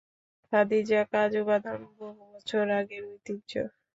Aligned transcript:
খাদিজা 0.45 1.01
কাজু 1.11 1.41
বাদাম 1.47 1.79
বহু 1.91 2.23
বছর 2.33 2.65
আগের 2.79 3.03
ঐতিহ্য। 3.11 3.51